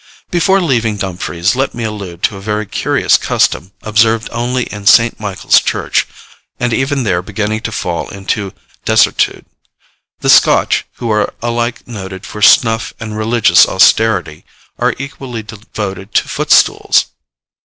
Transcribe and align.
Before 0.31 0.59
leaving 0.59 0.97
Dumfries, 0.97 1.55
let 1.55 1.75
me 1.75 1.83
allude 1.83 2.23
to 2.23 2.35
a 2.35 2.41
very 2.41 2.65
curious 2.65 3.17
custom, 3.17 3.71
observed 3.83 4.29
only 4.31 4.63
in 4.73 4.87
St. 4.87 5.19
Michael's 5.19 5.61
church, 5.61 6.07
and 6.59 6.73
even 6.73 7.03
there 7.03 7.21
beginning 7.21 7.59
to 7.61 7.71
fall 7.71 8.09
into 8.09 8.51
desuetude. 8.83 9.45
The 10.21 10.29
Scotch, 10.31 10.85
who 10.93 11.11
are 11.11 11.31
alike 11.43 11.87
noted 11.87 12.25
for 12.25 12.41
snuff 12.41 12.95
and 12.99 13.15
religious 13.15 13.67
austerity, 13.67 14.43
are 14.79 14.95
equally 14.97 15.43
devoted 15.43 16.15
to 16.15 16.27
footstools. 16.27 17.05